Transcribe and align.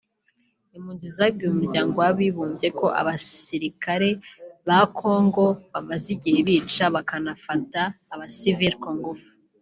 Impunzi 0.75 1.07
zabwiye 1.17 1.49
Umuryango 1.53 1.93
w'Abibumbye 2.03 2.67
ko 2.79 2.85
abasirikare 3.01 4.09
ba 4.67 4.79
Congo 4.99 5.45
bamaze 5.71 6.07
igihe 6.15 6.39
bica 6.47 6.85
bakanafata 6.95 7.81
abasivile 8.13 8.75
ku 8.83 8.89
ngufu 8.97 9.27